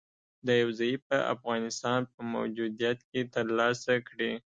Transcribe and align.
د 0.45 0.47
یو 0.61 0.69
ضعیفه 0.79 1.17
افغانستان 1.33 1.99
په 2.11 2.19
موجودیت 2.35 2.99
کې 3.09 3.21
تر 3.33 3.45
لاسه 3.57 3.93
کړي 4.07 4.31